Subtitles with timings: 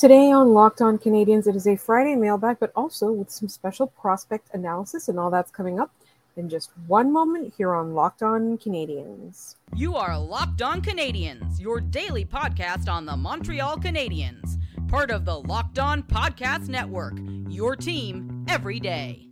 [0.00, 3.86] Today on Locked On Canadiens, it is a Friday mailbag, but also with some special
[3.86, 5.90] prospect analysis, and all that's coming up
[6.38, 9.56] in just one moment here on Locked On Canadiens.
[9.76, 14.58] You are Locked On Canadiens, your daily podcast on the Montreal Canadiens,
[14.88, 17.18] part of the Locked On Podcast Network,
[17.50, 19.29] your team every day.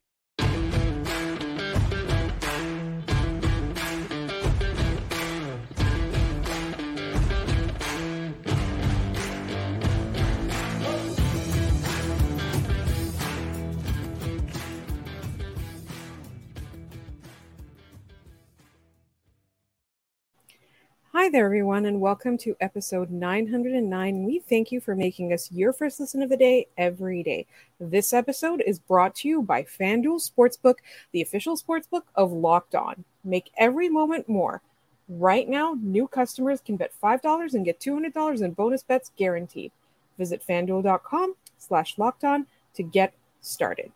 [21.18, 24.22] Hi there, everyone, and welcome to episode 909.
[24.22, 27.44] We thank you for making us your first listen of the day every day.
[27.80, 30.76] This episode is brought to you by FanDuel Sportsbook,
[31.10, 33.04] the official sportsbook of Locked On.
[33.24, 34.62] Make every moment more.
[35.08, 39.72] Right now, new customers can bet $5 and get $200 in bonus bets guaranteed.
[40.18, 43.90] Visit fanduel.com slash locked on to get started.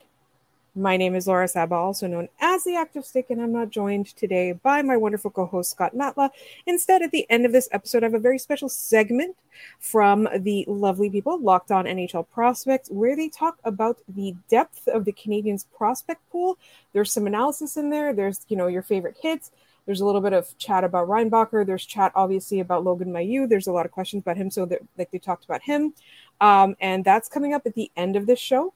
[0.74, 4.06] My name is Laura Saba, also known as the Active Stick, and I'm not joined
[4.16, 6.30] today by my wonderful co host Scott Matla.
[6.64, 9.36] Instead, at the end of this episode, I have a very special segment
[9.80, 15.04] from the lovely people locked on NHL prospects where they talk about the depth of
[15.04, 16.56] the Canadiens prospect pool.
[16.94, 19.50] There's some analysis in there, there's, you know, your favorite hits.
[19.84, 21.66] There's a little bit of chat about Reinbacher.
[21.66, 23.46] There's chat, obviously, about Logan Mailloux.
[23.46, 25.92] There's a lot of questions about him, so like they talked about him,
[26.40, 28.72] um, and that's coming up at the end of this show.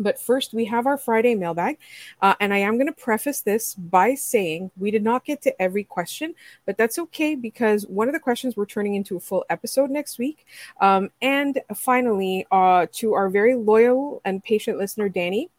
[0.00, 1.78] But first, we have our Friday mailbag.
[2.20, 5.62] Uh, and I am going to preface this by saying we did not get to
[5.62, 6.34] every question,
[6.64, 10.18] but that's okay because one of the questions we're turning into a full episode next
[10.18, 10.46] week.
[10.80, 15.50] Um, and finally, uh, to our very loyal and patient listener, Danny,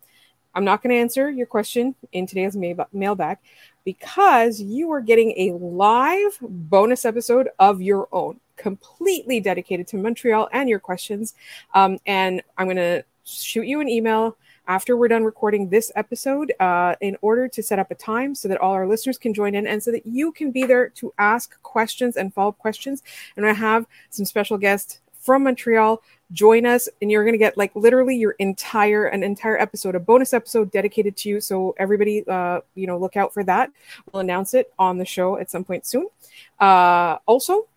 [0.54, 2.58] I'm not going to answer your question in today's
[2.92, 3.38] mailbag
[3.86, 10.50] because you are getting a live bonus episode of your own, completely dedicated to Montreal
[10.52, 11.36] and your questions.
[11.74, 16.54] Um, and I'm going to shoot you an email after we're done recording this episode
[16.60, 19.56] uh, in order to set up a time so that all our listeners can join
[19.56, 23.04] in and so that you can be there to ask questions and follow up questions.
[23.36, 26.02] And I have some special guests from Montreal
[26.32, 30.00] join us and you're going to get like literally your entire an entire episode a
[30.00, 31.42] bonus episode dedicated to you.
[31.42, 33.70] So everybody uh you know look out for that.
[34.12, 36.08] We'll announce it on the show at some point soon.
[36.60, 37.68] Uh also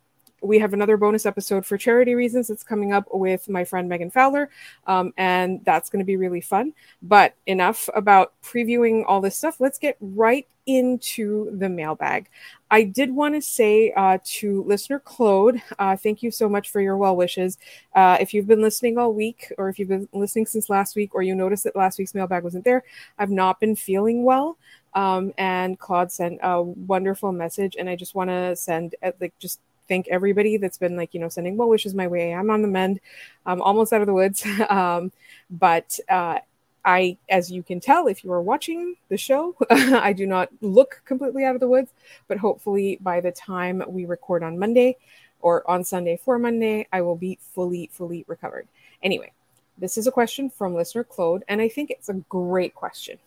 [0.45, 4.11] we have another bonus episode for charity reasons that's coming up with my friend Megan
[4.11, 4.51] Fowler,
[4.87, 6.73] um, and that's going to be really fun.
[7.03, 9.61] But enough about previewing all this stuff.
[9.61, 12.29] Let's get right into the mailbag.
[12.71, 16.81] I did want to say uh, to listener Claude, uh, thank you so much for
[16.81, 17.59] your well wishes.
[17.95, 21.15] Uh, if you've been listening all week, or if you've been listening since last week,
[21.15, 22.83] or you noticed that last week's mailbag wasn't there,
[23.19, 24.57] I've not been feeling well.
[24.95, 29.37] Um, and Claude sent a wonderful message, and I just want to send uh, like
[29.39, 32.35] just thank everybody that's been like you know sending well wishes my way.
[32.35, 33.01] I'm on the mend.
[33.47, 34.47] I'm almost out of the woods.
[34.69, 35.13] Um,
[35.51, 36.39] but uh,
[36.85, 41.01] i as you can tell if you are watching the show i do not look
[41.05, 41.93] completely out of the woods
[42.29, 44.97] but hopefully by the time we record on monday
[45.41, 48.69] or on sunday for monday i will be fully fully recovered.
[49.03, 49.33] Anyway
[49.79, 53.19] this is a question from listener claude and i think it's a great question.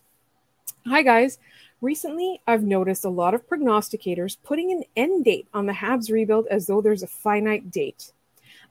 [0.86, 1.38] Hi guys
[1.80, 6.48] Recently, I've noticed a lot of prognosticators putting an end date on the Habs rebuild
[6.48, 8.12] as though there's a finite date.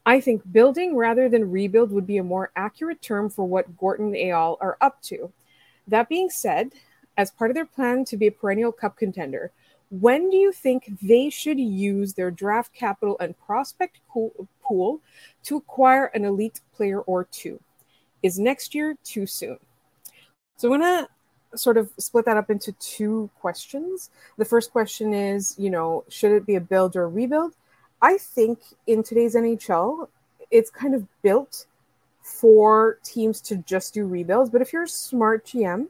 [0.06, 4.14] I think building rather than rebuild would be a more accurate term for what Gorton
[4.16, 4.58] et al.
[4.60, 5.32] are up to.
[5.88, 6.74] That being said,
[7.18, 9.52] as part of their plan to be a perennial cup contender,
[9.90, 15.02] when do you think they should use their draft capital and prospect pool
[15.44, 17.60] to acquire an elite player or two?
[18.22, 19.58] Is next year too soon?
[20.58, 21.10] So I'm going to
[21.56, 24.10] sort of split that up into two questions.
[24.38, 27.54] The first question is, you know, should it be a build or a rebuild?
[28.02, 30.08] I think in today's NHL,
[30.52, 31.66] it's kind of built
[32.22, 34.50] for teams to just do rebuilds.
[34.50, 35.88] But if you're a smart GM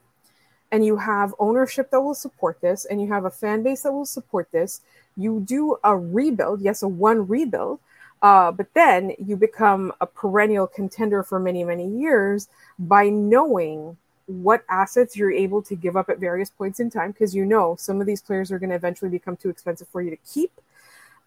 [0.72, 3.92] and you have ownership that will support this and you have a fan base that
[3.92, 4.82] will support this,
[5.16, 7.80] you do a rebuild, yes, a one rebuild.
[8.22, 12.48] Uh, but then you become a perennial contender for many, many years
[12.80, 17.34] by knowing what assets you're able to give up at various points in time because
[17.34, 20.10] you know some of these players are going to eventually become too expensive for you
[20.10, 20.52] to keep.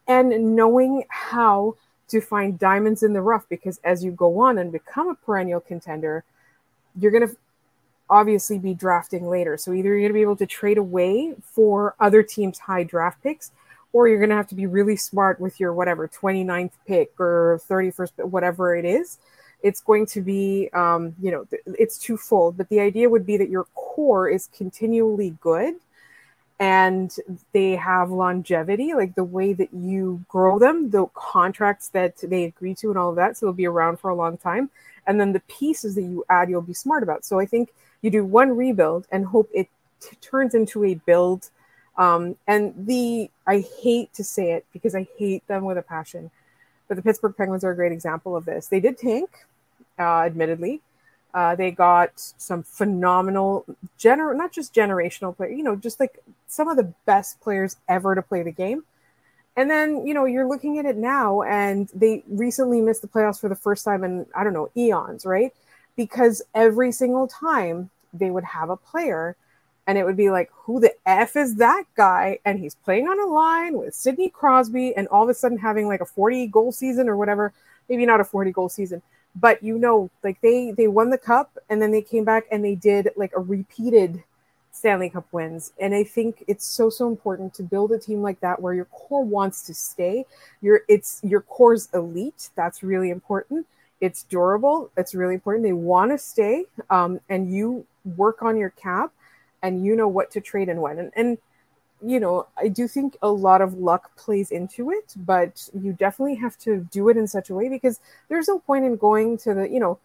[0.06, 1.76] And knowing how
[2.08, 5.60] to find diamonds in the rough because as you go on and become a perennial
[5.60, 6.24] contender
[6.98, 7.36] you're going to
[8.08, 9.56] obviously be drafting later.
[9.56, 13.22] So either you're going to be able to trade away for other teams high draft
[13.22, 13.52] picks
[13.92, 17.60] or you're going to have to be really smart with your whatever 29th pick or
[17.68, 19.18] 31st whatever it is
[19.62, 23.50] it's going to be um, you know it's twofold but the idea would be that
[23.50, 25.74] your core is continually good
[26.60, 27.16] and
[27.52, 32.74] they have longevity, like the way that you grow them, the contracts that they agree
[32.74, 33.38] to, and all of that.
[33.38, 34.68] So they'll be around for a long time.
[35.06, 37.24] And then the pieces that you add, you'll be smart about.
[37.24, 37.70] So I think
[38.02, 39.70] you do one rebuild and hope it
[40.00, 41.48] t- turns into a build.
[41.96, 46.30] Um, and the, I hate to say it because I hate them with a passion,
[46.88, 48.66] but the Pittsburgh Penguins are a great example of this.
[48.66, 49.30] They did tank,
[50.00, 50.80] uh, admittedly,
[51.34, 53.64] uh, they got some phenomenal,
[53.98, 56.18] gener- not just generational players, you know, just like
[56.48, 58.82] some of the best players ever to play the game.
[59.56, 63.40] And then, you know, you're looking at it now, and they recently missed the playoffs
[63.40, 65.52] for the first time in, I don't know, eons, right?
[65.96, 69.36] Because every single time they would have a player,
[69.86, 72.38] and it would be like, who the F is that guy?
[72.44, 75.86] And he's playing on a line with Sidney Crosby, and all of a sudden having
[75.86, 77.52] like a 40 goal season or whatever,
[77.88, 79.02] maybe not a 40 goal season
[79.34, 82.64] but you know like they they won the cup and then they came back and
[82.64, 84.22] they did like a repeated
[84.72, 85.72] Stanley Cup wins.
[85.80, 88.86] And I think it's so so important to build a team like that where your
[88.86, 90.24] core wants to stay.
[90.62, 92.50] Your it's your core's elite.
[92.56, 93.66] That's really important.
[94.00, 94.90] It's durable.
[94.96, 95.64] It's really important.
[95.64, 97.84] They want to stay, um, and you
[98.16, 99.12] work on your cap,
[99.62, 100.98] and you know what to trade and when.
[100.98, 101.38] And, and
[102.04, 106.36] you know, I do think a lot of luck plays into it, but you definitely
[106.36, 109.54] have to do it in such a way because there's no point in going to
[109.54, 109.98] the, you know,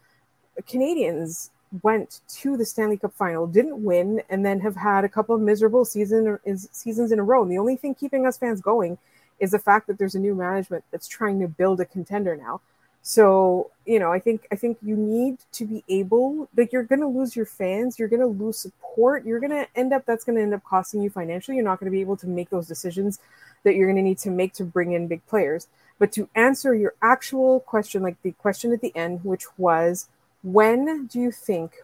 [0.62, 1.50] Canadiens
[1.82, 5.40] went to the Stanley Cup final, didn't win, and then have had a couple of
[5.40, 6.38] miserable season
[6.72, 7.42] seasons in a row.
[7.42, 8.98] And the only thing keeping us fans going
[9.40, 12.60] is the fact that there's a new management that's trying to build a contender now.
[13.08, 17.02] So, you know, I think I think you need to be able like you're going
[17.02, 20.24] to lose your fans, you're going to lose support, you're going to end up that's
[20.24, 21.56] going to end up costing you financially.
[21.56, 23.20] You're not going to be able to make those decisions
[23.62, 25.68] that you're going to need to make to bring in big players.
[26.00, 30.08] But to answer your actual question, like the question at the end, which was
[30.42, 31.74] when do you think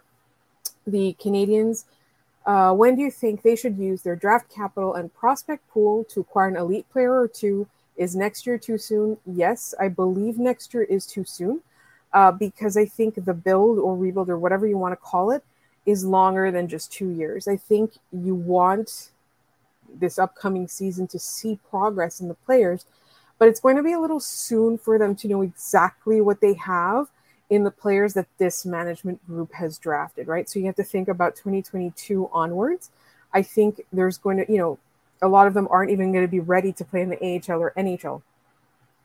[0.88, 1.84] the Canadiens,
[2.46, 6.18] uh, when do you think they should use their draft capital and prospect pool to
[6.18, 9.18] acquire an elite player or two is next year too soon?
[9.26, 11.60] Yes, I believe next year is too soon
[12.12, 15.44] uh, because I think the build or rebuild or whatever you want to call it
[15.86, 17.48] is longer than just two years.
[17.48, 19.10] I think you want
[19.94, 22.86] this upcoming season to see progress in the players,
[23.38, 26.54] but it's going to be a little soon for them to know exactly what they
[26.54, 27.08] have
[27.50, 30.48] in the players that this management group has drafted, right?
[30.48, 32.90] So you have to think about 2022 onwards.
[33.34, 34.78] I think there's going to, you know,
[35.22, 37.16] a lot of them aren't even going to be ready to play in the
[37.48, 38.22] AHL or NHL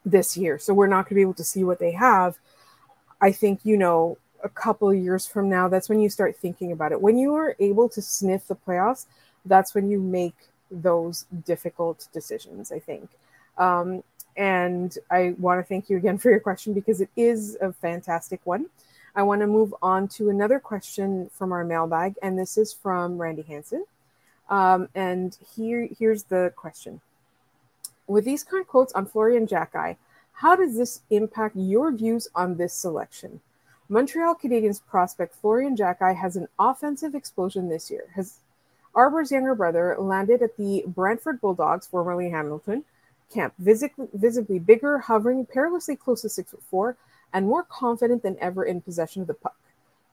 [0.06, 0.58] this year.
[0.58, 2.38] So we're not going to be able to see what they have.
[3.22, 6.92] I think, you know, a couple years from now, that's when you start thinking about
[6.92, 7.02] it.
[7.02, 9.06] When you are able to sniff the playoffs,
[9.46, 10.36] that's when you make
[10.72, 13.10] those difficult decisions, I think.
[13.58, 14.04] Um,
[14.36, 18.42] and I want to thank you again for your question because it is a fantastic
[18.44, 18.68] one.
[19.16, 23.18] I want to move on to another question from our mailbag, and this is from
[23.18, 23.84] Randy Hanson.
[24.50, 27.02] Um, and here, here's the question.
[28.08, 29.98] With these kind of quotes on Florian Xhekaj,
[30.34, 33.42] how does this impact your views on this selection?
[33.90, 38.06] Montreal Canadiens prospect Florian Xhekaj has an offensive explosion this year.
[38.16, 38.40] His
[38.94, 42.86] Arber's younger brother landed at the Brantford Bulldogs, formerly Hamilton,
[43.32, 46.98] camp, visibly, visibly bigger, hovering perilously close to six foot four,
[47.34, 49.58] and more confident than ever in possession of the puck.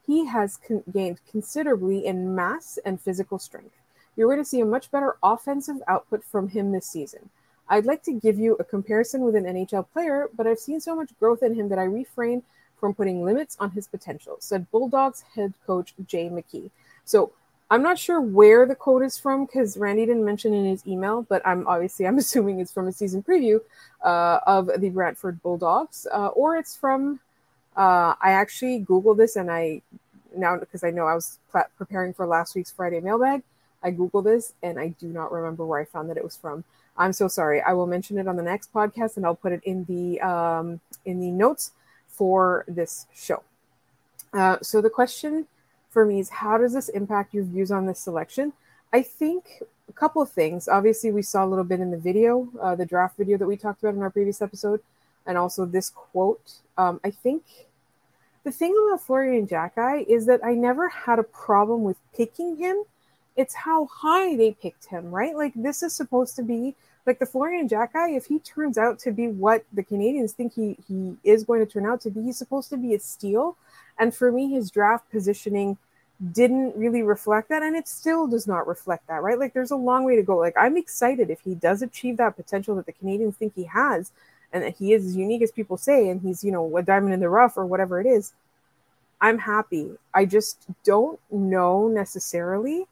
[0.06, 3.74] He has con- gained considerably in mass and physical strength
[4.16, 7.30] you're going to see a much better offensive output from him this season.
[7.68, 10.94] I'd like to give you a comparison with an NHL player, but I've seen so
[10.94, 12.42] much growth in him that I refrain
[12.78, 16.70] from putting limits on his potential, said Bulldogs head coach Jay McKee.
[17.04, 17.32] So
[17.70, 21.22] I'm not sure where the quote is from because Randy didn't mention in his email,
[21.22, 23.60] but I'm obviously I'm assuming it's from a season preview
[24.02, 27.20] uh, of the Brantford Bulldogs, uh, or it's from.
[27.76, 29.82] Uh, I actually googled this and I
[30.36, 31.38] now because I know I was
[31.76, 33.42] preparing for last week's Friday mailbag.
[33.84, 36.64] I Googled this and I do not remember where I found that it was from.
[36.96, 37.60] I'm so sorry.
[37.60, 40.80] I will mention it on the next podcast and I'll put it in the um,
[41.04, 41.72] in the notes
[42.08, 43.42] for this show.
[44.32, 45.46] Uh, so the question
[45.90, 48.52] for me is how does this impact your views on this selection?
[48.92, 50.68] I think a couple of things.
[50.68, 53.56] Obviously, we saw a little bit in the video, uh, the draft video that we
[53.56, 54.80] talked about in our previous episode,
[55.26, 56.54] and also this quote.
[56.78, 57.42] Um, I think
[58.44, 62.84] the thing about Florian Xhekaj is that I never had a problem with picking him
[63.36, 65.34] it's how high they picked him, right?
[65.36, 66.74] Like this is supposed to be
[67.06, 68.16] like the Florian Xhekaj.
[68.16, 71.70] If he turns out to be what the Canadiens think he he is going to
[71.70, 73.56] turn out to be, he's supposed to be a steal.
[73.98, 75.78] And for me, his draft positioning
[76.32, 79.38] didn't really reflect that, and it still does not reflect that, right?
[79.38, 80.36] Like there's a long way to go.
[80.36, 84.12] Like I'm excited if he does achieve that potential that the Canadiens think he has,
[84.52, 87.14] and that he is as unique as people say, and he's you know a diamond
[87.14, 88.32] in the rough or whatever it is.
[89.20, 89.90] I'm happy.
[90.12, 92.86] I just don't know necessarily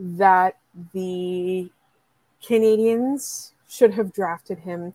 [0.00, 0.56] that
[0.92, 1.70] the
[2.42, 4.94] Canadiens should have drafted him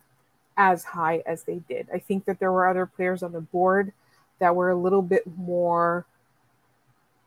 [0.56, 1.86] as high as they did.
[1.92, 3.92] I think that there were other players on the board
[4.38, 6.06] that were a little bit more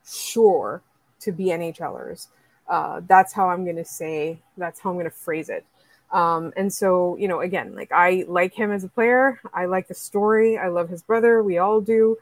[0.05, 0.81] sure
[1.21, 2.27] to be NHLers.
[2.67, 5.65] Uh, that's how I'm going to say, that's how I'm going to phrase it.
[6.11, 9.39] Um, and so, you know, again, like I like him as a player.
[9.53, 10.57] I like the story.
[10.57, 11.43] I love his brother.
[11.43, 12.17] We all do.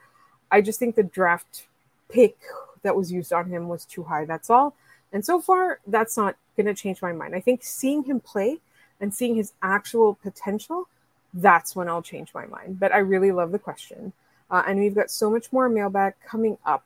[0.51, 1.65] I just think the draft
[2.09, 2.37] pick
[2.83, 4.25] that was used on him was too high.
[4.25, 4.75] That's all.
[5.13, 7.35] And so far, that's not going to change my mind.
[7.35, 8.59] I think seeing him play
[8.99, 10.87] and seeing his actual potential,
[11.33, 12.79] that's when I'll change my mind.
[12.79, 14.13] But I really love the question.
[14.49, 16.83] Uh, and we've got so much more mailbag coming up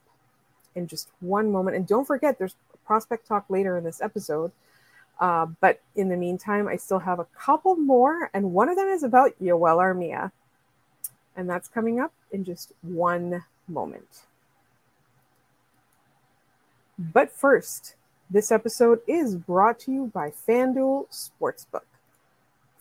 [0.76, 1.76] in just one moment.
[1.76, 4.52] And don't forget, there's prospect talk later in this episode.
[5.20, 8.88] Uh, but in the meantime, I still have a couple more, and one of them
[8.88, 10.32] is about Joel Armia.
[11.36, 14.24] And that's coming up in just one moment.
[16.98, 17.96] But first,
[18.32, 21.84] this episode is brought to you by FanDuel Sportsbook.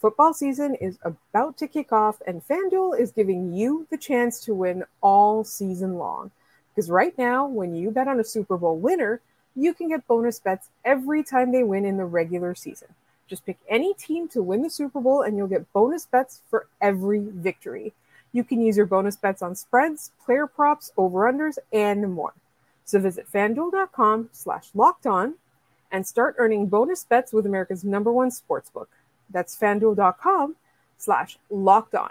[0.00, 4.54] Football season is about to kick off, and FanDuel is giving you the chance to
[4.54, 6.30] win all season long.
[6.72, 9.20] Because right now, when you bet on a Super Bowl winner,
[9.56, 12.88] you can get bonus bets every time they win in the regular season.
[13.26, 16.68] Just pick any team to win the Super Bowl and you'll get bonus bets for
[16.80, 17.92] every victory.
[18.32, 22.34] You can use your bonus bets on spreads, player props, over-unders, and more.
[22.90, 25.34] So visit fanduel.com slash locked on
[25.92, 28.88] and start earning bonus bets with America's number one sportsbook.
[29.30, 30.56] That's fanduel.com
[30.98, 32.10] slash locked on.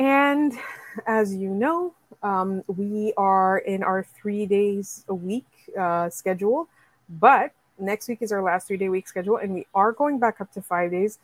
[0.00, 0.54] And
[1.06, 1.94] as you know,
[2.24, 5.46] um, we are in our three days a week
[5.78, 6.68] uh, schedule,
[7.08, 10.40] but next week is our last three day week schedule, and we are going back
[10.40, 11.20] up to five days.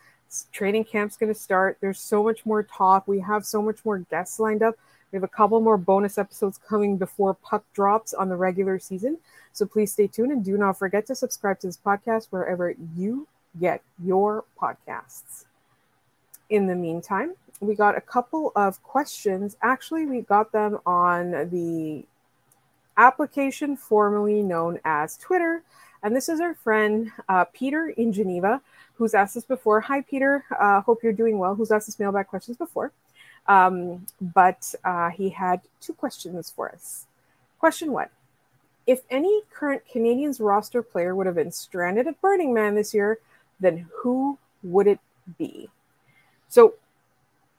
[0.52, 1.78] Training camp's going to start.
[1.81, 3.07] There's so much more talk.
[3.09, 4.76] We have so much more guests lined up.
[5.12, 9.19] We have a couple more bonus episodes coming before puck drops on the regular season.
[9.52, 13.26] So please stay tuned and do not forget to subscribe to this podcast wherever you
[13.61, 15.45] get your podcasts.
[16.50, 19.57] In the meantime, we got a couple of questions.
[19.62, 22.05] Actually, we got them on the
[22.97, 25.62] application formerly known as Twitter.
[26.02, 28.61] And this is our friend uh, Peter in Geneva,
[28.96, 29.80] who's asked us before.
[29.82, 30.44] Hi, Peter.
[30.58, 31.54] Uh, hope you're doing well.
[31.54, 32.92] Who's asked us mailbag questions before.
[33.48, 37.06] Um, but uh, he had two questions for us.
[37.58, 38.08] Question one
[38.86, 43.18] If any current Canadiens roster player would have been stranded at Burning Man this year,
[43.60, 44.98] then who would it
[45.38, 45.68] be?
[46.48, 46.74] So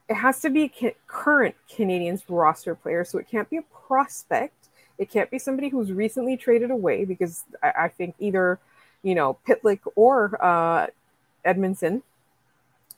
[0.10, 4.54] it has to be a current Canadiens roster player, so it can't be a prospect.
[4.98, 8.60] It can't be somebody who's recently traded away because I, I think either,
[9.04, 10.88] you know, Pitlick or uh,
[11.46, 12.02] Edmundson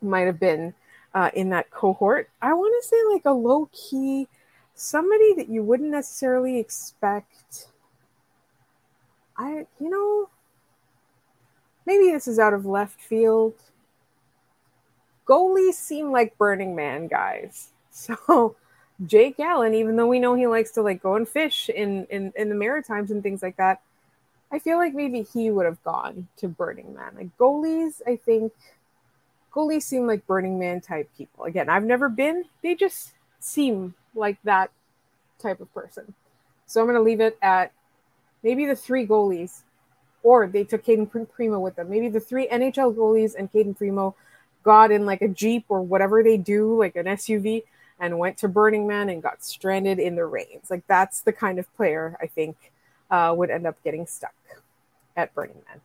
[0.01, 0.73] might have been
[1.13, 2.29] uh, in that cohort.
[2.41, 4.27] I want to say like a low key,
[4.75, 7.67] somebody that you wouldn't necessarily expect.
[9.37, 10.29] I, you know,
[11.85, 13.53] maybe this is out of left field
[15.29, 17.69] goalies seem like Burning Man guys.
[17.91, 18.55] So
[19.05, 22.31] Jake Allen, even though we know he likes to like go and fish in, in,
[22.35, 23.81] in the Maritimes and things like that,
[24.51, 27.11] I feel like maybe he would have gone to Burning Man.
[27.15, 28.53] Like goalies, I think
[29.53, 31.45] goalies seem like Burning Man type people.
[31.45, 32.45] Again, I've never been.
[32.63, 34.71] They just seem like that
[35.37, 36.13] type of person.
[36.65, 37.71] So I'm going to leave it at
[38.43, 39.61] maybe the three goalies,
[40.23, 41.89] or they took Cayden Primeau with them.
[41.89, 44.15] Maybe the three NHL goalies and Cayden Primeau
[44.63, 47.63] got in like a Jeep or whatever they do, like an SUV,
[47.99, 50.69] and went to Burning Man and got stranded in the rains.
[50.69, 52.71] Like that's the kind of player I think
[53.09, 54.33] uh, would end up getting stuck
[55.15, 55.81] at Burning Man.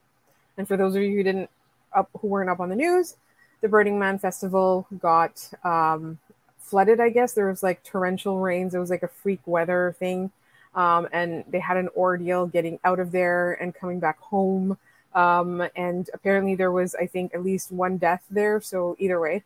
[0.57, 1.51] And for those of you who didn't
[1.93, 3.17] up who weren't up on the news,
[3.61, 6.19] the Burning Man festival got um,
[6.59, 7.01] flooded.
[7.01, 8.75] I guess there was like torrential rains.
[8.75, 10.31] It was like a freak weather thing,
[10.75, 14.79] um, and they had an ordeal getting out of there and coming back home.
[15.15, 18.61] Um, and apparently there was, I think, at least one death there.
[18.61, 19.45] So either way,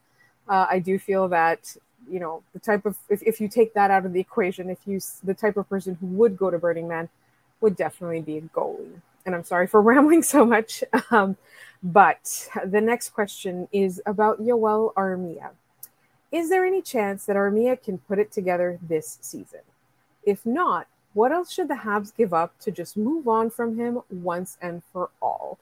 [0.49, 1.76] uh, I do feel that
[2.11, 4.78] you know the type of if, if you take that out of the equation, if
[4.87, 7.08] you the type of person who would go to Burning Man
[7.60, 9.00] would definitely be a goalie.
[9.26, 10.82] And I'm sorry for rambling so much.
[11.10, 11.36] Um,
[11.82, 15.50] but the next question is about Joel Armia.
[16.30, 19.60] Is there any chance that Armia can put it together this season?
[20.24, 24.00] If not, what else should the Habs give up to just move on from him
[24.10, 25.58] once and for all?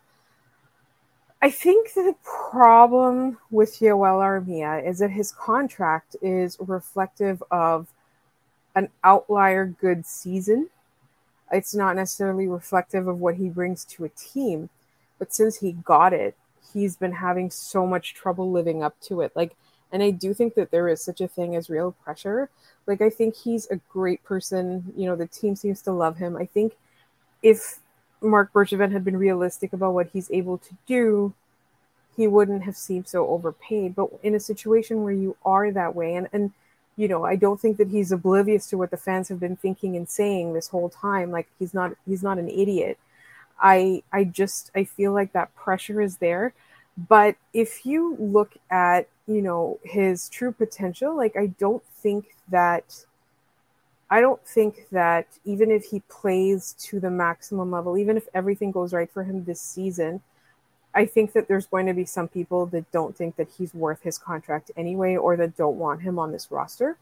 [1.40, 7.86] I think the problem with Joel Armia is that his contract is reflective of
[8.74, 10.68] an outlier good season.
[11.52, 14.68] It's not necessarily reflective of what he brings to a team,
[15.18, 16.36] but since he got it,
[16.72, 19.32] he's been having so much trouble living up to it.
[19.34, 19.54] Like,
[19.92, 22.50] and I do think that there is such a thing as real pressure
[22.86, 24.92] like I think he's a great person.
[24.96, 26.36] You know, the team seems to love him.
[26.36, 26.74] I think
[27.42, 27.80] if
[28.20, 31.34] Marc Bergevin had been realistic about what he's able to do,
[32.16, 33.94] he wouldn't have seemed so overpaid.
[33.94, 36.52] But in a situation where you are that way, and, and
[36.96, 39.96] you know, I don't think that he's oblivious to what the fans have been thinking
[39.96, 41.30] and saying this whole time.
[41.30, 42.98] Like he's not he's not an idiot.
[43.60, 46.54] I I just I feel like that pressure is there.
[47.08, 53.04] But if you look at, you know, his true potential, like I don't think that
[54.10, 58.70] I don't think that even if he plays to the maximum level, even if everything
[58.70, 60.22] goes right for him this season,
[60.96, 64.02] I think that there's going to be some people that don't think that he's worth
[64.02, 66.96] his contract anyway, or that don't want him on this roster.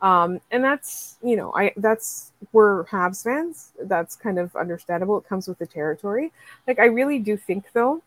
[0.00, 3.72] Um, and that's, you know, I that's we're Habs fans.
[3.82, 5.18] That's kind of understandable.
[5.18, 6.32] It comes with the territory.
[6.66, 8.02] Like I really do think though,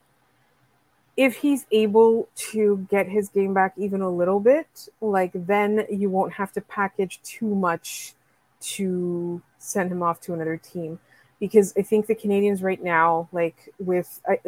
[1.18, 6.10] if he's able to get his game back even a little bit, like then you
[6.10, 8.14] won't have to package too much
[8.62, 11.00] to send him off to another team
[11.40, 14.40] because I think the Canadiens right now, like with, I,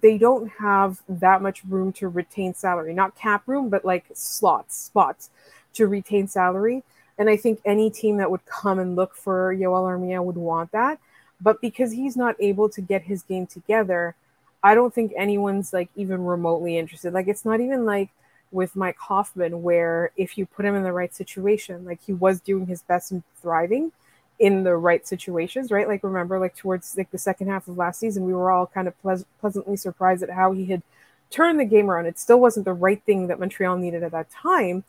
[0.00, 4.76] they don't have that much room to retain salary, not cap room, but like slots,
[4.76, 5.30] spots
[5.74, 6.82] to retain salary.
[7.18, 10.72] And I think any team that would come and look for Joel Armia would want
[10.72, 10.98] that.
[11.40, 14.16] But because he's not able to get his game together,
[14.62, 17.12] I don't think anyone's like even remotely interested.
[17.12, 18.10] Like it's not even like
[18.50, 22.40] with Mike Hoffman, where if you put him in the right situation, like he was
[22.40, 23.92] doing his best and thriving
[24.38, 25.86] in the right situations, right?
[25.86, 28.88] Like remember, like towards like the second half of last season, we were all kind
[28.88, 30.82] of ple- pleasantly surprised at how he had
[31.30, 32.06] turned the game around.
[32.06, 34.84] It still wasn't the right thing that Montreal needed at that time,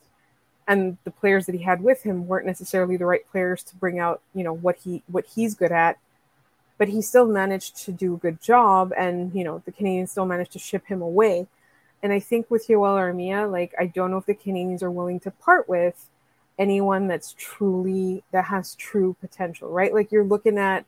[0.68, 4.00] and the players that he had with him weren't necessarily the right players to bring
[4.00, 5.98] out, you know, what he what he's good at.
[6.78, 10.26] But he still managed to do a good job, and you know, the Canadiens still
[10.26, 11.48] managed to ship him away.
[12.02, 15.20] And I think with Joel Armia, like I don't know if the Canadiens are willing
[15.22, 16.10] to part with
[16.58, 19.94] anyone that's truly that has true potential, right?
[19.94, 20.86] Like you're looking at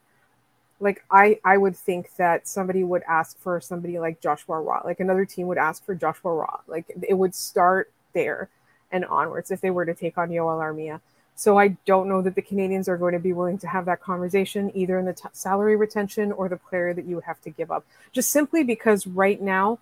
[0.79, 4.99] like I I would think that somebody would ask for somebody like Joshua Roy, like
[4.99, 6.45] another team would ask for Joshua Roy.
[6.67, 8.49] Like it would start there
[8.91, 11.01] and onwards if they were to take on Joel Armia.
[11.35, 14.01] So I don't know that the Canadiens are going to be willing to have that
[14.01, 17.51] conversation either in the t- salary retention or the player that you would have to
[17.51, 17.85] give up.
[18.11, 19.77] Just simply because right now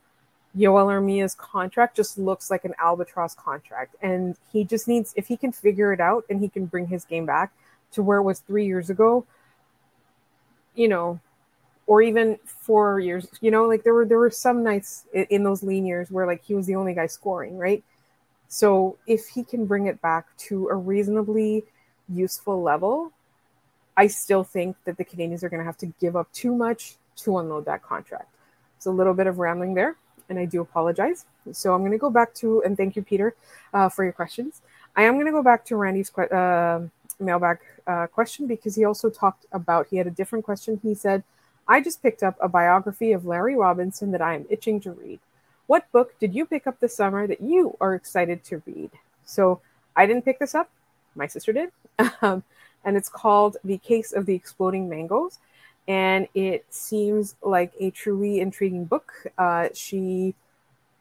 [0.57, 3.95] Joel Armia's contract just looks like an albatross contract.
[4.01, 7.03] And he just needs, if he can figure it out and he can bring his
[7.03, 7.51] game back
[7.91, 9.25] to where it was three years ago,
[10.75, 11.19] you know,
[11.87, 15.43] or even four years, you know, like there were there were some nights in, in
[15.43, 17.83] those lean years where like he was the only guy scoring, right?
[18.47, 21.63] So if he can bring it back to a reasonably
[22.09, 23.11] useful level,
[23.97, 26.95] I still think that the Canadiens are going to have to give up too much
[27.17, 28.33] to unload that contract.
[28.77, 29.95] It's a little bit of rambling there
[30.29, 31.25] and I do apologize.
[31.51, 33.35] So I'm going to go back to, and thank you, Peter,
[33.73, 34.61] uh, for your questions.
[34.95, 36.81] I am going to go back to Randy's que- uh,
[37.19, 40.79] mailbag uh, question because he also talked about, he had a different question.
[40.81, 41.23] He said,
[41.67, 45.19] I just picked up a biography of Larry Robinson that I am itching to read.
[45.67, 48.91] What book did you pick up this summer that you are excited to read?
[49.25, 49.61] So
[49.95, 50.69] I didn't pick this up,
[51.15, 51.71] my sister did.
[52.21, 52.43] Um,
[52.83, 55.39] and it's called The Case of the Exploding Mangoes
[55.87, 59.13] and it seems like a truly intriguing book.
[59.37, 60.35] Uh, she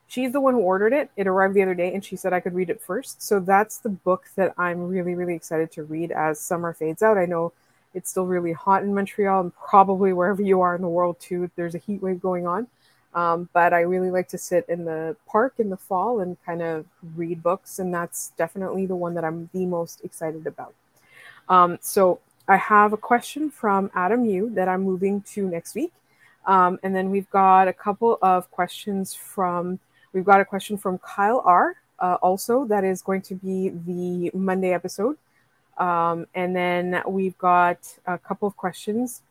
[0.09, 1.11] she's the one who ordered it.
[1.17, 3.23] It arrived the other day, and she said I could read it first.
[3.23, 7.19] So that's the book that I'm really really excited to read as summer fades out.
[7.19, 7.53] I know
[7.95, 11.51] it's still really hot in Montreal and probably wherever you are in the world too.
[11.57, 12.67] There's a heat wave going on.
[13.15, 16.61] Um, but I really like to sit in the park in the fall and kind
[16.61, 20.75] of read books, and that's definitely the one that I'm the most excited about.
[21.49, 25.93] Um, so I have a question from Adam Yu that I'm moving to next week.
[26.47, 29.79] Um, and then we've got a couple of questions from,
[30.13, 31.77] we've got a question from Kyle R.
[31.99, 35.17] Uh, also, that is going to be the Monday episode.
[35.79, 39.23] Um, and then we've got a couple of questions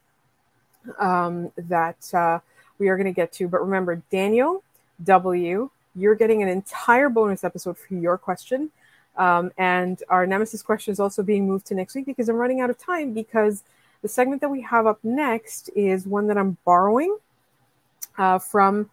[0.97, 2.39] um, that uh,
[2.79, 3.47] we are going to get to.
[3.47, 4.63] But remember, Daniel
[5.03, 8.71] W., you're getting an entire bonus episode for your question.
[9.15, 12.61] Um, and our Nemesis question is also being moved to next week because I'm running
[12.61, 13.63] out of time because
[14.01, 17.17] the segment that we have up next is one that I'm borrowing
[18.17, 18.89] uh, from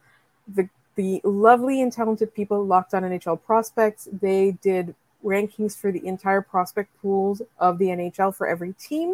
[0.48, 4.09] the the lovely and talented people locked on NHL prospects.
[4.12, 9.12] They did rankings for the entire prospect pools of the NHL for every team.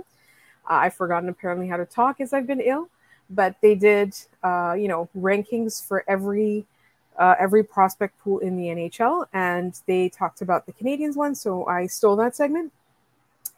[0.68, 2.88] Uh, I've forgotten apparently how to talk as I've been ill,
[3.30, 6.64] but they did, uh, you know, rankings for every
[7.18, 11.34] uh, every prospect pool in the NHL, and they talked about the Canadiens one.
[11.34, 12.72] So I stole that segment,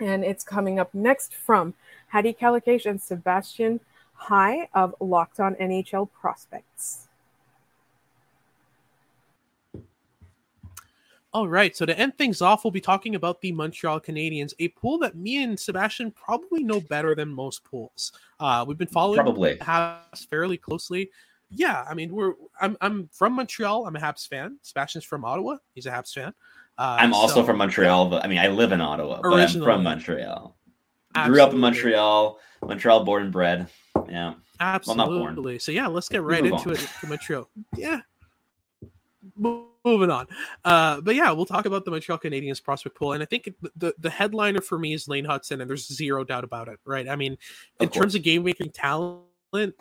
[0.01, 1.75] and it's coming up next from
[2.09, 3.81] Hadi Kalakeche and Sebastian
[4.15, 7.09] High of Locked On NHL Prospects.
[11.35, 14.69] All right, so to end things off, we'll be talking about the Montreal Canadiens, a
[14.69, 18.13] pool that me and Sebastian probably know better than most pools.
[18.41, 21.11] Uh, we've been following probably Habs fairly closely.
[21.51, 23.87] Yeah, I mean, we're I'm I'm from Montreal.
[23.87, 24.59] I'm a Habs fan.
[24.63, 25.57] Sebastian's from Ottawa.
[25.75, 26.35] He's a Habs fan.
[26.77, 29.63] Uh, I'm also so, from Montreal, but I mean, I live in Ottawa, but I'm
[29.63, 30.57] from Montreal.
[31.15, 31.35] Absolutely.
[31.35, 33.69] Grew up in Montreal, Montreal born and bred.
[34.09, 35.53] Yeah, absolutely.
[35.55, 36.75] Well, so yeah, let's get right into on.
[36.75, 36.89] it.
[37.07, 37.49] Montreal.
[37.77, 38.01] Yeah,
[39.37, 40.27] moving on.
[40.65, 43.95] Uh, but yeah, we'll talk about the Montreal Canadiens prospect pool, and I think the
[43.99, 47.09] the headliner for me is Lane Hutson, and there's zero doubt about it, right?
[47.09, 47.39] I mean,
[47.81, 49.23] in terms of game making talent,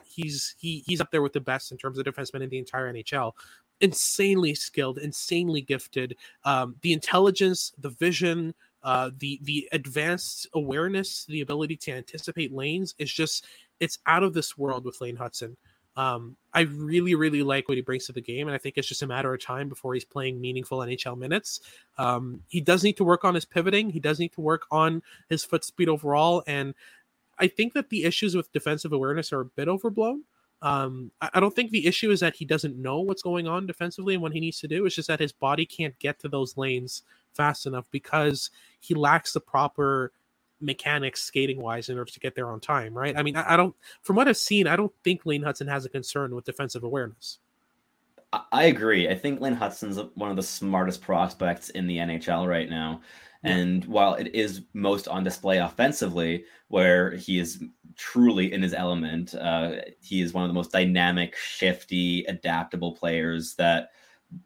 [0.04, 2.92] he's he he's up there with the best in terms of defensemen in the entire
[2.92, 3.34] NHL.
[3.80, 6.16] Insanely skilled, insanely gifted.
[6.44, 12.96] Um, the intelligence, the vision, uh, the the advanced awareness, the ability to anticipate lanes
[12.98, 13.46] is just
[13.80, 15.56] it's out of this world with Lane Hutson.
[15.98, 18.88] Um, I really, really like what he brings to the game, and I think it's
[18.88, 21.60] just a matter of time before he's playing meaningful NHL minutes.
[21.98, 23.90] Um, he does need to work on his pivoting.
[23.90, 26.76] He does need to work on his foot speed overall, and
[27.40, 30.24] I think that the issues with defensive awareness are a bit overblown.
[30.62, 33.68] Um, I, I don't think the issue is that he doesn't know what's going on
[33.68, 34.86] defensively and what he needs to do.
[34.86, 39.34] It's just that his body can't get to those lanes fast enough because he lacks
[39.34, 40.12] the proper
[40.60, 43.16] mechanics skating wise in order to get there on time, right?
[43.16, 45.86] I mean, I, I, don't, from what I've seen, I don't think Lane Hutson has
[45.86, 47.40] a concern with defensive awareness.
[48.52, 49.08] I agree.
[49.08, 53.02] I think Lane Hutson's one of the smartest prospects in the NHL right now.
[53.44, 57.64] And while it is most on display offensively, where he is
[57.96, 63.56] truly in his element, uh, he is one of the most dynamic, shifty, adaptable players
[63.56, 63.92] that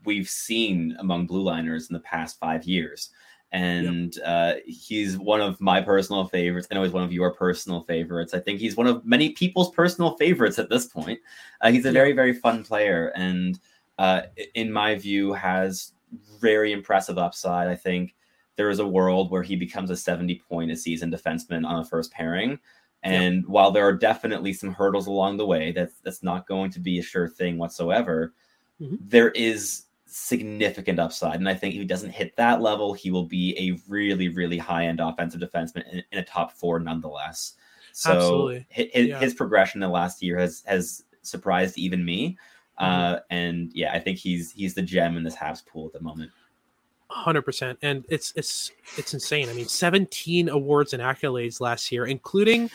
[0.06, 3.12] we've seen among blue liners in the past five years
[3.52, 4.26] and yep.
[4.26, 6.68] uh, he's one of my personal favorites.
[6.72, 8.34] I know he's one of your personal favorites.
[8.34, 11.20] I think he's one of many people's personal favorites at this point.
[11.60, 13.60] Uh, he's a very, very fun player, and
[13.98, 14.24] uh,
[14.56, 15.92] in my view, has
[16.40, 17.68] very impressive upside.
[17.68, 18.16] I think
[18.62, 21.84] there is a world where he becomes a 70 point a season defenseman on a
[21.84, 22.60] first pairing.
[23.02, 23.46] And yep.
[23.48, 27.00] while there are definitely some hurdles along the way, that's that's not going to be
[27.00, 28.36] a sure thing whatsoever.
[28.80, 28.98] Mm-hmm.
[29.00, 31.38] There is significant upside.
[31.38, 34.60] And I think if he doesn't hit that level, he will be a really, really
[34.60, 37.54] high end offensive defenseman in, in, a top four nonetheless.
[37.94, 38.68] So Absolutely.
[38.70, 39.20] His, yeah.
[39.20, 42.38] his progression in the last year has has surprised even me.
[42.80, 43.16] Mm-hmm.
[43.16, 46.02] Uh, and yeah, I think he's he's the gem in this Habs pool at the
[46.02, 46.30] moment.
[47.12, 49.50] Hundred percent, and it's it's it's insane.
[49.50, 52.70] I mean, seventeen awards and accolades last year, including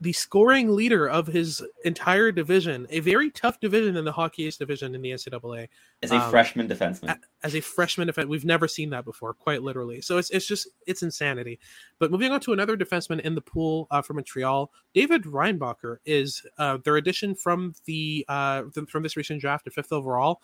[0.00, 4.58] the scoring leader of his entire division, a very tough division in the Hockey East
[4.58, 5.68] division in the NCAA.
[6.02, 7.18] As a um, freshman defenseman.
[7.42, 10.02] As a freshman defense, we've never seen that before, quite literally.
[10.02, 11.58] So it's, it's just it's insanity.
[11.98, 16.42] But moving on to another defenseman in the pool uh, from Montreal, David Reinbacher is
[16.58, 20.42] uh, their addition from the uh, from this recent draft, a fifth overall.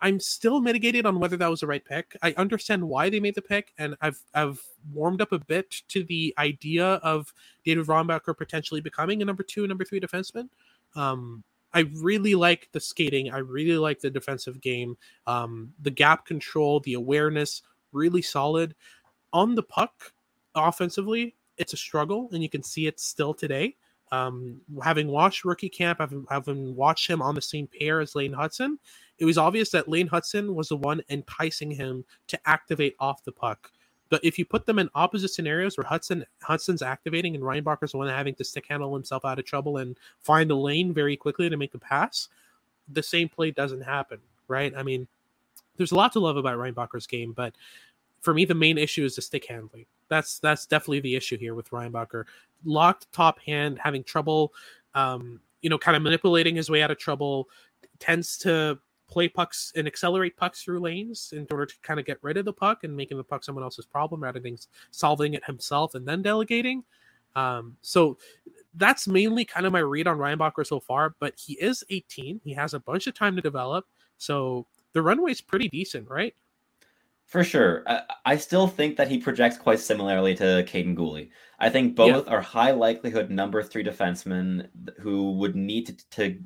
[0.00, 2.16] I'm still mitigated on whether that was the right pick.
[2.22, 6.04] I understand why they made the pick, and I've I've warmed up a bit to
[6.04, 7.32] the idea of
[7.64, 10.48] David Reinbacher potentially becoming a number two, number three defenseman.
[10.94, 11.42] Um,
[11.74, 13.30] I really like the skating.
[13.30, 14.96] I really like the defensive game.
[15.26, 18.74] Um, the gap control, the awareness, really solid.
[19.32, 20.12] On the puck,
[20.54, 23.76] offensively, it's a struggle, and you can see it still today.
[24.10, 28.32] Um, having watched rookie camp, having, having watched him on the same pair as Lane
[28.32, 28.78] Hutson,
[29.18, 33.32] it was obvious that Lane Hutson was the one enticing him to activate off the
[33.32, 33.70] puck.
[34.10, 37.98] But if you put them in opposite scenarios where Hutson Hutson's activating and Reinbacher's the
[37.98, 41.50] one having to stick handle himself out of trouble and find the lane very quickly
[41.50, 42.28] to make the pass,
[42.90, 44.72] the same play doesn't happen, right?
[44.76, 45.06] I mean,
[45.76, 47.54] there's a lot to love about Reinbacher's game, but
[48.20, 49.86] for me, the main issue is the stick handling.
[50.08, 52.24] That's that's definitely the issue here with Reinbacher.
[52.64, 54.52] Locked top hand, having trouble,
[54.94, 57.48] um, you know, kind of manipulating his way out of trouble,
[58.00, 62.18] tends to play pucks and accelerate pucks through lanes in order to kind of get
[62.22, 64.56] rid of the puck and making the puck someone else's problem rather than
[64.90, 66.84] solving it himself and then delegating.
[67.34, 68.18] Um, so
[68.74, 72.40] that's mainly kind of my read on Ryan Reinbacher so far, but he is 18.
[72.44, 73.86] He has a bunch of time to develop.
[74.18, 76.34] So the runway is pretty decent, right?
[77.26, 77.82] For sure.
[77.86, 81.28] I, I, still think that he projects quite similarly to Kaiden Guhle.
[81.58, 82.32] I think both yeah.
[82.32, 84.68] are high likelihood number three defensemen
[84.98, 86.38] who would need to, to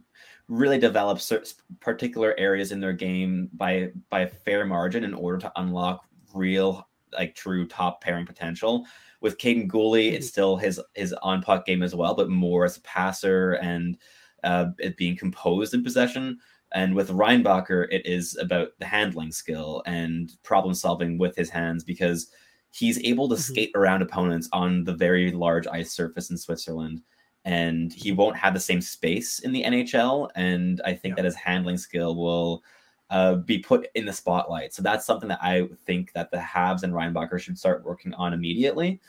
[0.52, 5.38] really develop certain particular areas in their game by by a fair margin in order
[5.38, 8.86] to unlock real like true top pairing potential.
[9.22, 10.14] With Guhle, mm-hmm.
[10.14, 13.96] it's still his his on puck game as well, but more as a passer and
[14.44, 16.38] uh, it being composed in possession.
[16.74, 21.82] And with Reinbacher, it is about the handling skill and problem solving with his hands
[21.84, 22.30] because
[22.72, 23.52] he's able to mm-hmm.
[23.52, 27.00] skate around opponents on the very large ice surface in Switzerland
[27.44, 30.30] and he won't have the same space in the NHL.
[30.34, 31.16] And I think yeah.
[31.16, 32.62] that his handling skill will
[33.10, 34.72] uh, be put in the spotlight.
[34.72, 38.32] So that's something that I think that the Habs and Reinbacher should start working on
[38.32, 39.00] immediately.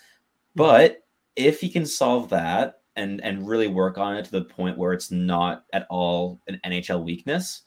[0.56, 1.04] But
[1.36, 4.94] if he can solve that and and really work on it to the point where
[4.94, 7.62] it's not at all an NHL weakness,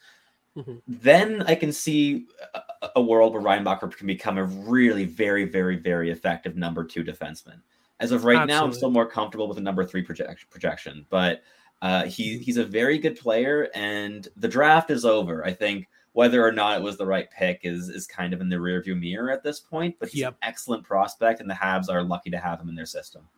[0.57, 0.77] mm-hmm.
[0.87, 5.77] then I can see a, a, world where Reinbacher can become a really very very
[5.77, 7.61] very effective number two defenseman.
[7.99, 8.55] As of right Absolutely.
[8.55, 11.43] now, I'm still more comfortable with a number three project, projection, but
[11.83, 15.45] uh, he he's a very good player, and the draft is over.
[15.45, 18.49] I think whether or not it was the right pick is is kind of in
[18.49, 19.97] the rearview mirror at this point.
[19.99, 20.33] But he's yep.
[20.33, 23.29] an excellent prospect, and the Habs are lucky to have him in their system.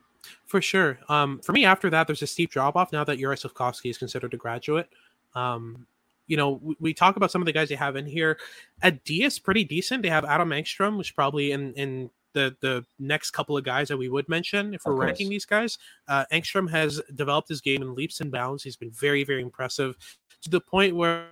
[0.46, 0.98] For sure.
[1.08, 3.98] Um, for me, after that, there's a steep drop off now that Juraj Slafkovsky is
[3.98, 4.88] considered a graduate.
[5.34, 5.86] Um,
[6.26, 8.38] you know, we, we, talk about some of the guys they have in here.
[8.82, 10.02] At D is pretty decent.
[10.02, 13.96] They have Adam Engstrom, which probably in in the the next couple of guys that
[13.96, 15.78] we would mention if we're ranking these guys.
[16.06, 18.62] Uh, Engstrom has developed his game in leaps and bounds.
[18.62, 19.96] He's been very very impressive
[20.42, 21.28] to the point where.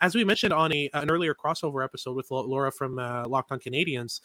[0.00, 3.60] As we mentioned on a an earlier crossover episode with Laura from uh, Locked On
[3.60, 4.20] Canadiens,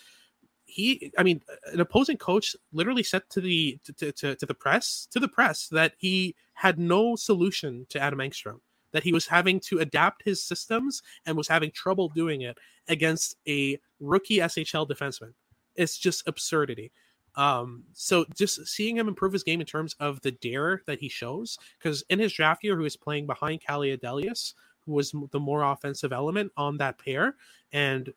[0.68, 1.42] he i mean
[1.74, 5.68] an opposing coach literally said to the to, to, to, the press to the press
[5.70, 8.60] that he had no solution to adam engstrom
[8.92, 12.58] that he was having to adapt his systems and was having trouble doing it
[12.90, 15.34] against a rookie shl defenseman
[15.78, 16.92] it's just absurdity
[17.36, 21.08] um so just seeing him improve his game in terms of the dare that he
[21.08, 24.54] shows because in his draft year he was playing behind Kalle Adelius
[24.86, 27.36] who was the more offensive element on that pair
[27.72, 28.12] and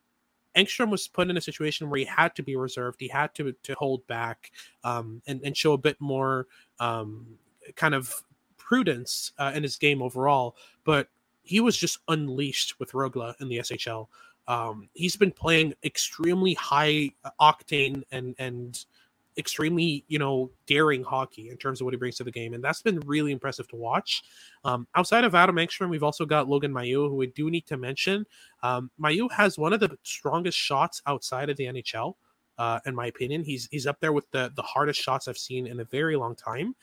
[0.56, 2.98] Engstrom was put in a situation where he had to be reserved.
[3.00, 4.50] He had to to hold back
[4.82, 6.48] um, and and show a bit more
[6.80, 7.38] um,
[7.76, 8.12] kind of
[8.56, 10.56] prudence uh, in his game overall.
[10.84, 11.08] But
[11.42, 14.08] he was just unleashed with Rögle in the SHL.
[14.48, 18.84] Um, he's been playing extremely high octane and and
[19.38, 22.62] extremely, you know, daring hockey in terms of what he brings to the game, and
[22.62, 24.22] that's been really impressive to watch.
[24.64, 27.76] Um, outside of Adam Engstrom, we've also got Logan Mailloux who we do need to
[27.76, 28.26] mention.
[28.62, 32.14] Um, Mailloux has one of the strongest shots outside of the NHL.
[32.58, 35.66] Uh, in my opinion, he's he's up there with the the hardest shots I've seen
[35.66, 36.74] in a very long time.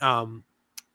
[0.00, 0.44] Um,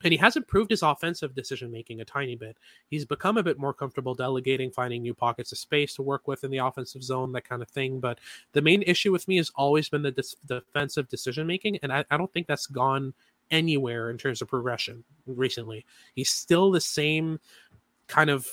[0.04, 2.58] and he has improved his offensive decision making a tiny bit.
[2.90, 6.44] He's become a bit more comfortable delegating, finding new pockets of space to work with
[6.44, 8.00] in the offensive zone, that kind of thing.
[8.00, 8.20] But
[8.54, 12.06] the main issue with me has always been the dis- defensive decision making, and I,
[12.10, 13.14] I, don't think that's gone
[13.50, 15.86] anywhere in terms of progression recently.
[16.16, 17.40] He's still the same
[18.08, 18.48] kind of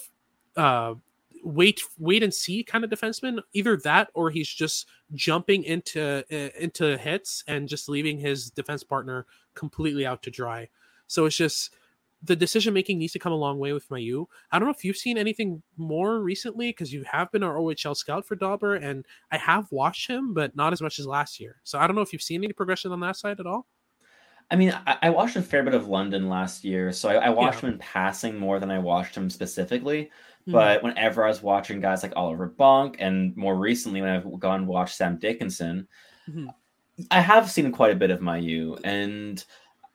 [0.56, 0.94] uh,
[1.42, 6.60] wait wait and see kind of defenseman either that or he's just jumping into uh,
[6.60, 10.68] into hits and just leaving his defense partner completely out to dry
[11.08, 11.74] so it's just
[12.22, 14.26] the decision making needs to come a long way with Mailloux.
[14.50, 17.96] I don't know if you've seen anything more recently because you have been our OHL
[17.96, 21.60] scout for Dobber, and I have watched him, but not as much as last year.
[21.62, 23.66] So I don't know if you've seen any progression on that side at all.
[24.50, 27.28] I mean, I, I watched a fair bit of London last year, so I, I
[27.28, 27.68] watched yeah.
[27.68, 30.04] him in passing more than I watched him specifically.
[30.04, 30.52] Mm-hmm.
[30.52, 34.60] But whenever I was watching guys like Oliver Bonk, and more recently when I've gone
[34.60, 35.86] and watched Sam Dickinson,
[36.28, 36.48] mm-hmm.
[37.10, 39.44] I have seen quite a bit of Mailloux, and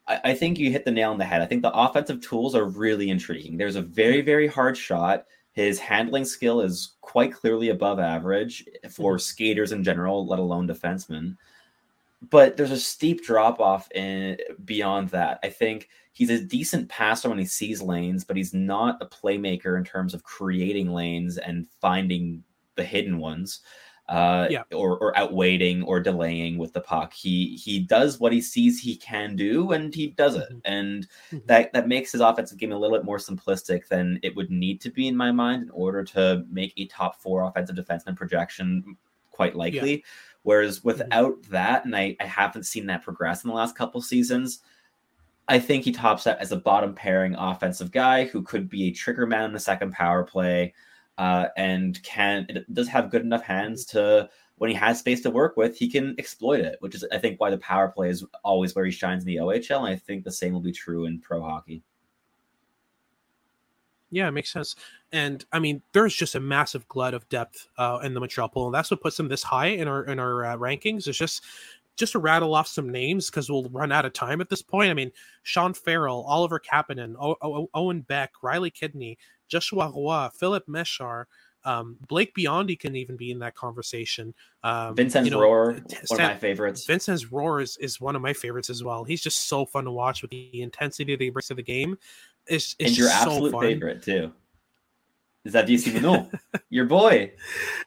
[0.07, 1.41] I, I think you hit the nail on the head.
[1.41, 3.57] I think the offensive tools are really intriguing.
[3.57, 5.25] There's a very, very hard shot.
[5.53, 9.19] His handling skill is quite clearly above average for mm-hmm.
[9.19, 11.37] skaters in general, let alone defensemen.
[12.29, 15.39] But there's a steep drop off in beyond that.
[15.43, 19.77] I think he's a decent passer when he sees lanes, but he's not a playmaker
[19.77, 22.43] in terms of creating lanes and finding
[22.75, 23.59] the hidden ones
[24.09, 24.63] uh, yeah.
[24.73, 27.13] or, or outweighting or delaying with the puck.
[27.13, 30.59] He he does what he sees he can do, and he does it, mm-hmm.
[30.65, 31.37] and mm-hmm.
[31.45, 34.81] that that makes his offensive game a little bit more simplistic than it would need
[34.81, 38.97] to be in my mind in order to make a top four offensive defenseman projection
[39.31, 39.91] quite likely.
[39.91, 40.01] Yeah.
[40.43, 40.87] Whereas mm-hmm.
[40.89, 41.51] without mm-hmm.
[41.51, 44.59] that, and I, I haven't seen that progress in the last couple seasons.
[45.47, 48.91] I think he tops out as a bottom pairing offensive guy who could be a
[48.91, 50.73] trigger man in the second power play
[51.17, 55.57] uh, and can does have good enough hands to when he has space to work
[55.57, 58.75] with, he can exploit it, which is I think why the power play is always
[58.75, 61.19] where he shines in the OHL, and I think the same will be true in
[61.19, 61.83] pro hockey.
[64.11, 64.75] Yeah, it makes sense.
[65.11, 68.67] And I mean, there's just a massive glut of depth uh, in the Montreal pool,
[68.67, 71.07] and that's what puts them this high in our in our uh, rankings.
[71.07, 71.43] It's just
[71.95, 74.91] just to rattle off some names because we'll run out of time at this point.
[74.91, 75.11] I mean,
[75.43, 79.17] Sean Farrell, Oliver Kapanen, o- o- Owen Beck, Riley Kidney,
[79.53, 81.25] Joshua Roy, Filip Mesar,
[81.65, 84.33] um, Blake Biondi can even be in that conversation.
[84.63, 86.85] Um, Vincenz you know, Rohr, one of my favorites.
[86.85, 89.03] Vincenz Rohr is, is one of my favorites as well.
[89.03, 91.97] He's just so fun to watch with the intensity that he brings to the game.
[92.47, 94.33] It's, it's and your absolute so favorite too.
[95.45, 96.29] Is that DC Mino,
[96.69, 97.33] your boy?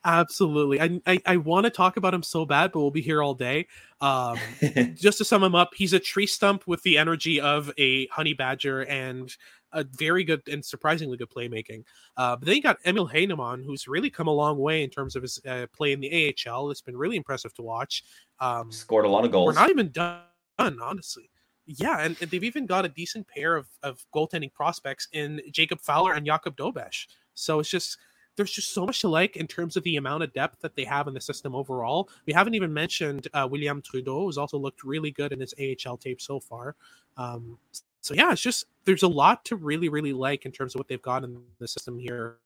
[0.05, 0.79] Absolutely.
[0.79, 3.33] I I, I want to talk about him so bad, but we'll be here all
[3.33, 3.67] day.
[4.03, 4.39] Um,
[4.95, 8.35] just to sum him up, he's a tree stump with the energy of a honey
[8.35, 9.35] badger and
[9.77, 11.85] a very good and surprisingly good playmaking.
[12.17, 15.15] Uh, but then you got Emil Heineman, who's really come a long way in terms
[15.15, 16.71] of his uh, play in the AHL.
[16.71, 18.03] It's been really impressive to watch.
[18.41, 19.55] Um, Scored a lot of goals.
[19.55, 20.21] We're not even done,
[20.59, 21.31] honestly.
[21.67, 25.81] Yeah, and, and they've even got a decent pair of, of goaltending prospects in Jacob
[25.81, 27.07] Fowler and Jakub Dobeš.
[27.35, 27.99] So it's just
[28.37, 30.85] there's just so much to like in terms of the amount of depth that they
[30.85, 32.09] have in the system overall.
[32.27, 35.97] We haven't even mentioned uh, William Trudeau, who's also looked really good in his AHL
[35.97, 36.77] tape so far.
[37.17, 37.59] Um,
[38.07, 40.89] so yeah, it's just there's a lot to really, really like in terms of what
[40.89, 42.39] they've got in the system here.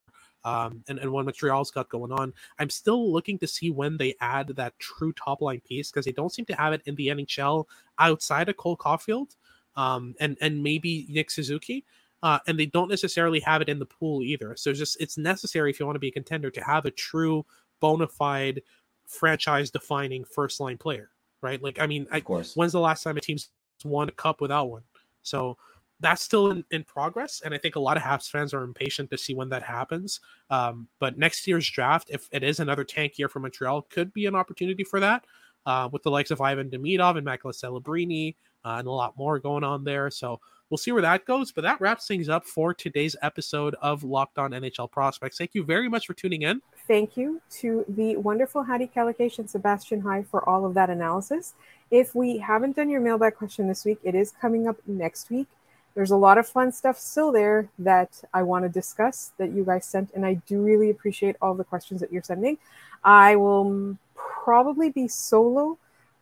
[0.43, 2.33] Um, and, and what Montreal's got going on.
[2.59, 6.13] I'm still looking to see when they add that true top line piece because they
[6.13, 7.67] don't seem to have it in the NHL
[7.99, 9.37] outside of Cole Caufield
[9.77, 11.85] um, and and maybe Nick Suzuki
[12.23, 14.55] uh, and they don't necessarily have it in the pool either.
[14.57, 16.91] So it's just it's necessary if you want to be a contender to have a
[16.91, 17.47] true
[17.81, 18.63] bona fide
[19.07, 21.11] franchise defining first line player,
[21.43, 21.63] right?
[21.63, 23.51] Like I mean, of course, when's the last time a team's
[23.85, 24.83] won a cup without one?
[25.23, 25.57] So
[26.01, 29.11] that's still in, in progress, and I think a lot of Habs fans are impatient
[29.11, 30.21] to see when that happens.
[30.49, 34.27] Um, but next year's draft, if it is another tank year for Montreal, could be
[34.27, 35.25] an opportunity for that.
[35.67, 39.39] Uh, with the likes of Ivan Demidov and Macklin Celebrini uh, and a lot more
[39.39, 40.11] going on there.
[40.11, 41.53] So we'll see where that goes.
[41.53, 45.39] But that wraps things up for today's episode of Locked On NHL Prospects.
[45.39, 46.63] Thank you very much for tuning in.
[46.87, 51.55] Thank you to the wonderful Hadi Kalakeche and Sebastian High for all of that analysis.
[51.91, 55.49] If we haven't done your mailbag question this week, it is coming up next week.
[55.95, 59.65] There's a lot of fun stuff still there that I want to discuss that you
[59.65, 62.59] guys sent, and I do really appreciate all the questions that you're sending.
[63.03, 65.79] I will probably be solo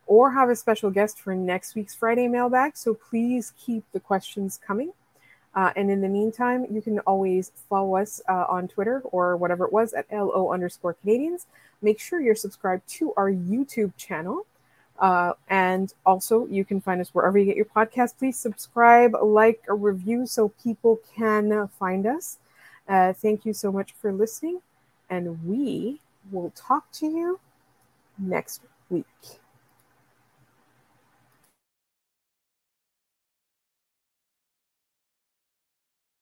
[0.07, 2.77] or have a special guest for next week's Friday mailbag.
[2.77, 4.93] So please keep the questions coming.
[5.55, 9.67] Uh, and in the meantime, you can always follow us uh, on Twitter or whatever
[9.67, 11.45] it was at LO underscore Canadiens.
[11.83, 14.47] Make sure you're subscribed to our YouTube channel.
[14.99, 18.19] Uh, and also, you can find us wherever you get your podcast.
[18.19, 22.39] Please subscribe, like, a review so people can find us.
[22.89, 24.61] Uh, thank you so much for listening.
[25.09, 27.41] And we will talk to you
[28.19, 29.07] next week.